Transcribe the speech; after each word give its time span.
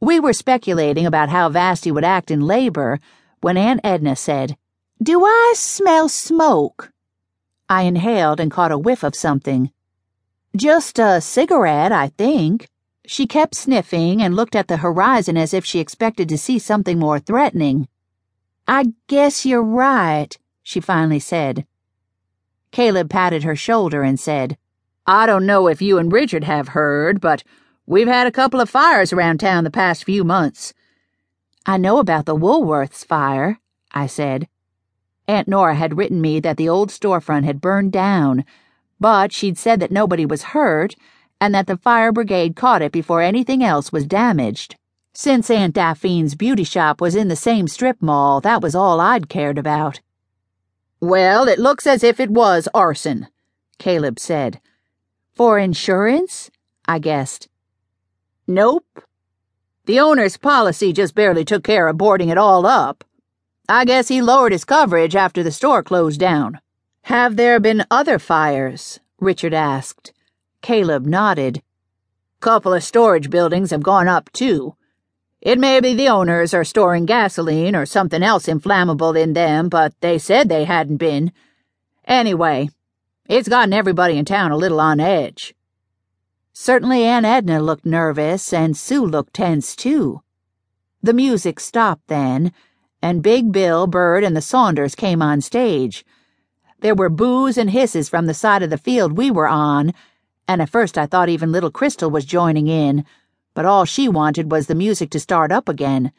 We 0.00 0.20
were 0.20 0.32
speculating 0.32 1.06
about 1.06 1.28
how 1.28 1.48
Vasti 1.48 1.90
would 1.90 2.04
act 2.04 2.30
in 2.30 2.40
labor 2.40 3.00
when 3.40 3.56
Aunt 3.56 3.80
Edna 3.82 4.14
said, 4.14 4.56
Do 5.02 5.24
I 5.24 5.54
smell 5.56 6.08
smoke? 6.08 6.92
I 7.68 7.82
inhaled 7.82 8.38
and 8.38 8.50
caught 8.50 8.70
a 8.70 8.78
whiff 8.78 9.02
of 9.02 9.16
something. 9.16 9.72
Just 10.56 10.98
a 10.98 11.20
cigarette, 11.20 11.90
I 11.90 12.08
think. 12.08 12.68
She 13.06 13.26
kept 13.26 13.56
sniffing 13.56 14.22
and 14.22 14.36
looked 14.36 14.54
at 14.54 14.68
the 14.68 14.78
horizon 14.78 15.36
as 15.36 15.52
if 15.52 15.64
she 15.64 15.80
expected 15.80 16.28
to 16.28 16.38
see 16.38 16.58
something 16.58 16.98
more 16.98 17.18
threatening. 17.18 17.88
I 18.68 18.92
guess 19.08 19.44
you're 19.44 19.62
right, 19.62 20.36
she 20.62 20.80
finally 20.80 21.18
said. 21.18 21.66
Caleb 22.70 23.10
patted 23.10 23.42
her 23.42 23.56
shoulder 23.56 24.02
and 24.02 24.20
said, 24.20 24.58
I 25.06 25.26
don't 25.26 25.46
know 25.46 25.68
if 25.68 25.82
you 25.82 25.98
and 25.98 26.12
Richard 26.12 26.44
have 26.44 26.68
heard, 26.68 27.20
but 27.20 27.42
we've 27.88 28.06
had 28.06 28.26
a 28.26 28.30
couple 28.30 28.60
of 28.60 28.68
fires 28.68 29.14
around 29.14 29.40
town 29.40 29.64
the 29.64 29.70
past 29.70 30.04
few 30.04 30.22
months. 30.22 30.74
I 31.64 31.78
know 31.78 31.98
about 31.98 32.26
the 32.26 32.36
Woolworths 32.36 33.02
fire, 33.02 33.58
I 33.92 34.06
said. 34.06 34.46
Aunt 35.26 35.48
Nora 35.48 35.74
had 35.74 35.96
written 35.96 36.20
me 36.20 36.38
that 36.40 36.58
the 36.58 36.68
old 36.68 36.90
storefront 36.90 37.44
had 37.44 37.62
burned 37.62 37.92
down, 37.92 38.44
but 39.00 39.32
she'd 39.32 39.56
said 39.56 39.80
that 39.80 39.90
nobody 39.90 40.26
was 40.26 40.52
hurt 40.52 40.96
and 41.40 41.54
that 41.54 41.66
the 41.66 41.78
fire 41.78 42.12
brigade 42.12 42.56
caught 42.56 42.82
it 42.82 42.92
before 42.92 43.22
anything 43.22 43.64
else 43.64 43.90
was 43.90 44.04
damaged. 44.04 44.76
Since 45.14 45.50
Aunt 45.50 45.74
Daphine's 45.74 46.34
beauty 46.34 46.64
shop 46.64 47.00
was 47.00 47.16
in 47.16 47.28
the 47.28 47.36
same 47.36 47.68
strip 47.68 48.02
mall, 48.02 48.42
that 48.42 48.60
was 48.60 48.74
all 48.74 49.00
I'd 49.00 49.30
cared 49.30 49.56
about. 49.56 50.00
Well, 51.00 51.48
it 51.48 51.58
looks 51.58 51.86
as 51.86 52.04
if 52.04 52.20
it 52.20 52.30
was 52.30 52.68
arson, 52.74 53.28
Caleb 53.78 54.18
said. 54.18 54.60
For 55.34 55.58
insurance? 55.58 56.50
I 56.86 56.98
guessed. 56.98 57.48
Nope. 58.50 59.02
The 59.84 60.00
owner's 60.00 60.38
policy 60.38 60.94
just 60.94 61.14
barely 61.14 61.44
took 61.44 61.62
care 61.62 61.86
of 61.86 61.98
boarding 61.98 62.30
it 62.30 62.38
all 62.38 62.64
up. 62.64 63.04
I 63.68 63.84
guess 63.84 64.08
he 64.08 64.22
lowered 64.22 64.52
his 64.52 64.64
coverage 64.64 65.14
after 65.14 65.42
the 65.42 65.52
store 65.52 65.82
closed 65.82 66.18
down. 66.18 66.58
Have 67.02 67.36
there 67.36 67.60
been 67.60 67.84
other 67.90 68.18
fires? 68.18 69.00
Richard 69.20 69.52
asked. 69.52 70.14
Caleb 70.62 71.04
nodded. 71.04 71.62
Couple 72.40 72.72
of 72.72 72.82
storage 72.82 73.28
buildings 73.28 73.70
have 73.70 73.82
gone 73.82 74.08
up, 74.08 74.32
too. 74.32 74.74
It 75.42 75.58
may 75.58 75.80
be 75.80 75.92
the 75.92 76.08
owners 76.08 76.54
are 76.54 76.64
storing 76.64 77.04
gasoline 77.04 77.76
or 77.76 77.84
something 77.84 78.22
else 78.22 78.48
inflammable 78.48 79.14
in 79.14 79.34
them, 79.34 79.68
but 79.68 79.92
they 80.00 80.18
said 80.18 80.48
they 80.48 80.64
hadn't 80.64 80.96
been. 80.96 81.32
Anyway, 82.06 82.70
it's 83.28 83.48
gotten 83.48 83.74
everybody 83.74 84.16
in 84.16 84.24
town 84.24 84.52
a 84.52 84.56
little 84.56 84.80
on 84.80 85.00
edge. 85.00 85.54
Certainly 86.60 87.04
Aunt 87.04 87.24
Edna 87.24 87.62
looked 87.62 87.86
nervous, 87.86 88.52
and 88.52 88.76
Sue 88.76 89.06
looked 89.06 89.34
tense, 89.34 89.76
too. 89.76 90.22
The 91.00 91.12
music 91.12 91.60
stopped 91.60 92.08
then, 92.08 92.52
and 93.00 93.22
Big 93.22 93.52
Bill, 93.52 93.86
Burt, 93.86 94.24
and 94.24 94.36
the 94.36 94.42
Saunders 94.42 94.96
came 94.96 95.22
on 95.22 95.40
stage. 95.40 96.04
There 96.80 96.96
were 96.96 97.10
boos 97.10 97.58
and 97.58 97.70
hisses 97.70 98.08
from 98.08 98.26
the 98.26 98.34
side 98.34 98.64
of 98.64 98.70
the 98.70 98.76
field 98.76 99.16
we 99.16 99.30
were 99.30 99.46
on, 99.46 99.94
and 100.48 100.60
at 100.60 100.68
first 100.68 100.98
I 100.98 101.06
thought 101.06 101.28
even 101.28 101.52
little 101.52 101.70
Crystal 101.70 102.10
was 102.10 102.24
joining 102.24 102.66
in, 102.66 103.04
but 103.54 103.64
all 103.64 103.84
she 103.84 104.08
wanted 104.08 104.50
was 104.50 104.66
the 104.66 104.74
music 104.74 105.10
to 105.10 105.20
start 105.20 105.52
up 105.52 105.68
again. 105.68 106.10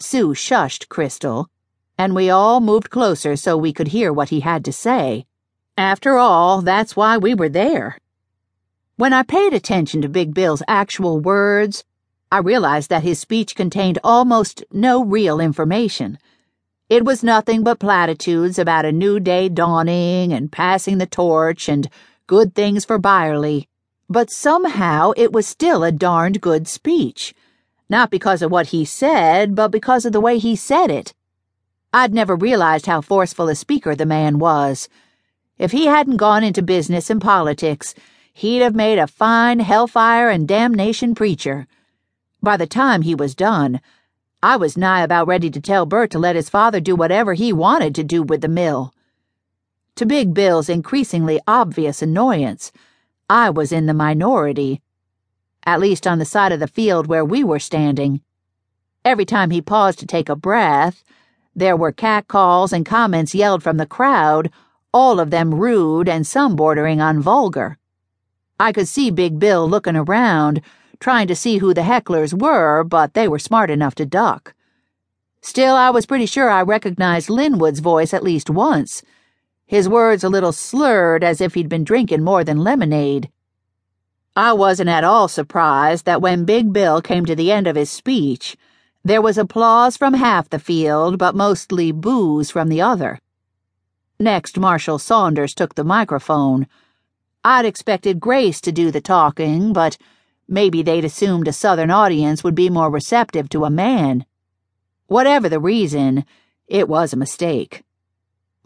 Sue 0.00 0.34
shushed 0.34 0.88
Crystal, 0.88 1.48
and 1.96 2.16
we 2.16 2.28
all 2.28 2.60
moved 2.60 2.90
closer 2.90 3.36
so 3.36 3.56
we 3.56 3.72
could 3.72 3.88
hear 3.88 4.12
what 4.12 4.30
he 4.30 4.40
had 4.40 4.64
to 4.64 4.72
say. 4.72 5.24
After 5.76 6.16
all, 6.16 6.62
that's 6.62 6.96
why 6.96 7.16
we 7.16 7.32
were 7.32 7.48
there. 7.48 7.98
When 8.98 9.12
I 9.12 9.22
paid 9.22 9.54
attention 9.54 10.02
to 10.02 10.08
Big 10.08 10.34
Bill's 10.34 10.64
actual 10.66 11.20
words, 11.20 11.84
I 12.32 12.38
realized 12.38 12.90
that 12.90 13.04
his 13.04 13.20
speech 13.20 13.54
contained 13.54 14.00
almost 14.02 14.64
no 14.72 15.04
real 15.04 15.38
information. 15.38 16.18
It 16.88 17.04
was 17.04 17.22
nothing 17.22 17.62
but 17.62 17.78
platitudes 17.78 18.58
about 18.58 18.84
a 18.84 18.90
new 18.90 19.20
day 19.20 19.48
dawning 19.50 20.32
and 20.32 20.50
passing 20.50 20.98
the 20.98 21.06
torch 21.06 21.68
and 21.68 21.88
good 22.26 22.56
things 22.56 22.84
for 22.84 22.98
Byerly. 22.98 23.68
But 24.10 24.32
somehow 24.32 25.12
it 25.16 25.32
was 25.32 25.46
still 25.46 25.84
a 25.84 25.92
darned 25.92 26.40
good 26.40 26.66
speech. 26.66 27.34
Not 27.88 28.10
because 28.10 28.42
of 28.42 28.50
what 28.50 28.74
he 28.74 28.84
said, 28.84 29.54
but 29.54 29.70
because 29.70 30.06
of 30.06 30.12
the 30.12 30.20
way 30.20 30.38
he 30.38 30.56
said 30.56 30.90
it. 30.90 31.14
I'd 31.92 32.12
never 32.12 32.34
realized 32.34 32.86
how 32.86 33.00
forceful 33.00 33.48
a 33.48 33.54
speaker 33.54 33.94
the 33.94 34.06
man 34.06 34.40
was. 34.40 34.88
If 35.56 35.70
he 35.70 35.86
hadn't 35.86 36.16
gone 36.16 36.42
into 36.42 36.62
business 36.62 37.10
and 37.10 37.20
politics, 37.20 37.94
he'd 38.32 38.60
have 38.60 38.74
made 38.74 38.98
a 38.98 39.06
fine 39.06 39.60
hellfire 39.60 40.28
and 40.28 40.46
damnation 40.46 41.14
preacher. 41.14 41.66
By 42.42 42.56
the 42.56 42.66
time 42.66 43.02
he 43.02 43.14
was 43.14 43.34
done, 43.34 43.80
I 44.42 44.56
was 44.56 44.76
nigh 44.76 45.02
about 45.02 45.26
ready 45.26 45.50
to 45.50 45.60
tell 45.60 45.86
Burt 45.86 46.10
to 46.12 46.18
let 46.18 46.36
his 46.36 46.48
father 46.48 46.78
do 46.78 46.94
whatever 46.94 47.34
he 47.34 47.52
wanted 47.52 47.94
to 47.96 48.04
do 48.04 48.22
with 48.22 48.40
the 48.40 48.48
mill. 48.48 48.94
To 49.96 50.06
Big 50.06 50.32
Bill's 50.32 50.68
increasingly 50.68 51.40
obvious 51.48 52.02
annoyance, 52.02 52.70
I 53.28 53.50
was 53.50 53.72
in 53.72 53.86
the 53.86 53.94
minority, 53.94 54.80
at 55.64 55.80
least 55.80 56.06
on 56.06 56.20
the 56.20 56.24
side 56.24 56.52
of 56.52 56.60
the 56.60 56.68
field 56.68 57.08
where 57.08 57.24
we 57.24 57.42
were 57.42 57.58
standing. 57.58 58.20
Every 59.04 59.24
time 59.24 59.50
he 59.50 59.60
paused 59.60 59.98
to 59.98 60.06
take 60.06 60.28
a 60.28 60.36
breath, 60.36 61.02
there 61.56 61.76
were 61.76 61.90
catcalls 61.90 62.72
and 62.72 62.86
comments 62.86 63.34
yelled 63.34 63.64
from 63.64 63.78
the 63.78 63.86
crowd, 63.86 64.52
all 64.94 65.18
of 65.18 65.30
them 65.30 65.52
rude 65.52 66.08
and 66.08 66.24
some 66.24 66.54
bordering 66.54 67.00
on 67.00 67.20
vulgar. 67.20 67.76
I 68.58 68.72
could 68.72 68.88
see 68.88 69.10
Big 69.10 69.38
Bill 69.38 69.68
looking 69.68 69.96
around, 69.96 70.60
trying 71.00 71.28
to 71.28 71.36
see 71.36 71.58
who 71.58 71.72
the 71.72 71.82
hecklers 71.82 72.32
were, 72.32 72.82
but 72.84 73.14
they 73.14 73.28
were 73.28 73.38
smart 73.38 73.70
enough 73.70 73.94
to 73.96 74.06
duck. 74.06 74.54
Still, 75.40 75.76
I 75.76 75.90
was 75.90 76.06
pretty 76.06 76.26
sure 76.26 76.50
I 76.50 76.62
recognized 76.62 77.28
Linwood's 77.28 77.80
voice 77.80 78.12
at 78.12 78.24
least 78.24 78.50
once, 78.50 79.02
his 79.68 79.88
words 79.88 80.24
a 80.24 80.28
little 80.28 80.52
slurred 80.52 81.22
as 81.22 81.40
if 81.40 81.54
he'd 81.54 81.68
been 81.68 81.84
drinking 81.84 82.24
more 82.24 82.42
than 82.42 82.64
lemonade. 82.64 83.30
I 84.34 84.54
wasn't 84.54 84.88
at 84.88 85.04
all 85.04 85.28
surprised 85.28 86.06
that 86.06 86.22
when 86.22 86.44
Big 86.44 86.72
Bill 86.72 87.02
came 87.02 87.26
to 87.26 87.36
the 87.36 87.52
end 87.52 87.66
of 87.66 87.76
his 87.76 87.90
speech, 87.90 88.56
there 89.04 89.20
was 89.20 89.36
applause 89.36 89.96
from 89.96 90.14
half 90.14 90.48
the 90.48 90.58
field, 90.58 91.18
but 91.18 91.34
mostly 91.34 91.92
boos 91.92 92.50
from 92.50 92.68
the 92.68 92.80
other. 92.80 93.20
Next, 94.18 94.58
Marshall 94.58 94.98
Saunders 94.98 95.54
took 95.54 95.74
the 95.74 95.84
microphone. 95.84 96.66
I'd 97.50 97.64
expected 97.64 98.20
Grace 98.20 98.60
to 98.60 98.72
do 98.72 98.90
the 98.90 99.00
talking, 99.00 99.72
but 99.72 99.96
maybe 100.46 100.82
they'd 100.82 101.06
assumed 101.06 101.48
a 101.48 101.52
Southern 101.54 101.90
audience 101.90 102.44
would 102.44 102.54
be 102.54 102.68
more 102.68 102.90
receptive 102.90 103.48
to 103.48 103.64
a 103.64 103.70
man. 103.70 104.26
Whatever 105.06 105.48
the 105.48 105.58
reason, 105.58 106.26
it 106.66 106.90
was 106.90 107.14
a 107.14 107.16
mistake. 107.16 107.84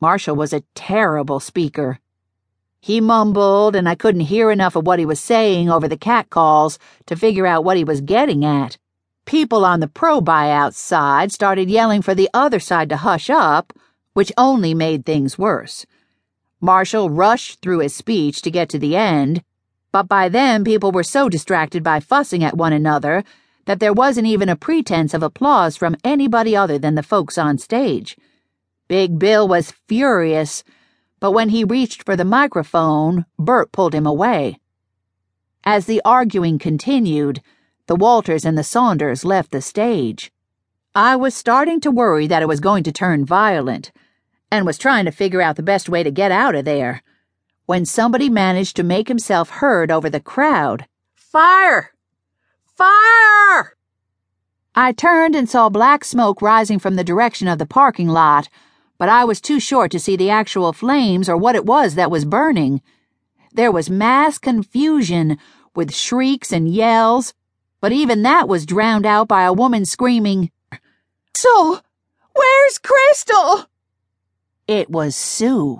Marshall 0.01 0.35
was 0.35 0.53
a 0.53 0.65
terrible 0.75 1.39
speaker. 1.39 2.01
He 2.81 3.01
mumbled, 3.01 3.77
and 3.77 3.89
I 3.89 3.95
couldn't 3.95 4.23
hear 4.23 4.51
enough 4.51 4.75
of 4.75 4.85
what 4.85 4.99
he 4.99 5.07
was 5.07 5.21
saying 5.21 5.71
over 5.71 5.87
the 5.87 5.97
catcalls 5.97 6.81
to 7.07 7.15
figure 7.15 7.47
out 7.47 7.63
what 7.63 7.77
he 7.77 7.85
was 7.85 8.01
getting 8.01 8.45
at. 8.45 8.79
People 9.27 9.65
on 9.65 9.79
the 9.79 9.87
pro 9.87 10.21
buyout 10.21 10.75
side 10.75 11.31
started 11.31 11.71
yelling 11.71 12.03
for 12.03 12.17
the 12.17 12.29
other 12.35 12.59
side 12.59 12.89
to 12.89 12.97
hush 12.97 13.31
up, 13.31 13.73
which 14.15 14.33
only 14.37 14.75
made 14.75 15.07
things 15.07 15.39
worse. 15.39 15.87
Marshall 16.65 17.11
rushed 17.11 17.61
through 17.61 17.81
his 17.81 17.93
speech 17.93 18.41
to 18.41 18.51
get 18.51 18.69
to 18.69 18.79
the 18.79 18.95
end, 18.95 19.43
but 19.91 20.07
by 20.07 20.29
then 20.29 20.63
people 20.63 20.93
were 20.93 21.03
so 21.03 21.29
distracted 21.29 21.83
by 21.83 21.99
fussing 21.99 22.45
at 22.45 22.57
one 22.57 22.73
another 22.73 23.25
that 23.65 23.81
there 23.81 23.93
wasn't 23.93 24.29
even 24.29 24.49
a 24.49 24.55
pretense 24.55 25.13
of 25.13 25.25
applause 25.25 25.77
from 25.77 25.97
anybody 26.05 26.55
other 26.55 26.79
than 26.79 26.95
the 26.95 27.03
folks 27.03 27.37
on 27.37 27.59
stage. 27.59 28.17
Big 28.87 29.19
Bill 29.19 29.49
was 29.49 29.75
furious, 29.89 30.63
but 31.19 31.33
when 31.33 31.49
he 31.49 31.65
reached 31.65 32.05
for 32.05 32.15
the 32.15 32.25
microphone, 32.25 33.27
Burt 33.37 33.73
pulled 33.73 33.93
him 33.93 34.07
away. 34.07 34.61
As 35.65 35.87
the 35.87 36.01
arguing 36.05 36.61
continued, 36.61 37.43
the 37.89 37.97
Walters 37.97 38.45
and 38.45 38.57
the 38.57 38.63
Saunders 38.63 39.25
left 39.25 39.51
the 39.51 39.61
stage. 39.61 40.31
I 40.95 41.17
was 41.17 41.35
starting 41.35 41.81
to 41.81 41.91
worry 41.91 42.29
that 42.29 42.43
it 42.43 42.49
was 42.49 42.61
going 42.61 42.85
to 42.85 42.93
turn 42.93 43.25
violent 43.25 43.91
and 44.53 44.67
was 44.67 44.77
trying 44.77 45.07
to 45.07 45.11
figure 45.11 45.41
out 45.41 45.57
the 45.57 45.63
best 45.63 45.89
way 45.89 46.03
to 46.03 46.11
get 46.11 46.31
out 46.31 46.55
of 46.55 46.67
there 46.67 47.03
when 47.65 47.87
somebody 47.87 48.29
managed 48.29 48.77
to 48.77 48.83
make 48.83 49.09
himself 49.09 49.49
heard 49.49 49.91
over 49.91 50.11
the 50.11 50.21
crowd. 50.21 50.85
Fire! 51.15 51.93
Fire! 52.67 53.75
I 54.75 54.93
turned 54.93 55.35
and 55.35 55.49
saw 55.49 55.71
black 55.71 56.05
smoke 56.05 56.43
rising 56.43 56.79
from 56.79 56.97
the 56.97 57.05
direction 57.05 57.49
of 57.49 57.59
the 57.59 57.65
parking 57.65 58.09
lot, 58.09 58.51
but 58.99 59.09
I 59.09 59.25
was 59.25 59.41
too 59.41 59.59
short 59.59 59.91
to 59.93 59.99
see 59.99 60.17
the 60.17 60.29
actual 60.29 60.75
flames 60.75 61.31
or 61.31 61.37
what 61.37 61.55
it 61.55 61.65
was 61.65 61.95
that 61.95 62.11
was 62.11 62.27
burning. 62.27 62.83
There 63.55 63.73
was 63.73 63.89
mass 63.89 64.37
confusion, 64.37 65.39
with 65.75 65.95
shrieks 65.95 66.53
and 66.53 66.69
yells, 66.69 67.33
but 67.81 67.93
even 67.93 68.23
that 68.23 68.49
was 68.49 68.67
drowned 68.67 69.07
out 69.07 69.29
by 69.29 69.45
a 69.45 69.53
woman 69.53 69.87
screaming, 69.87 70.51
So, 71.35 71.81
where's 72.35 72.77
Crystal? 72.77 73.67
It 74.69 74.89
was 74.91 75.17
Sue. 75.17 75.71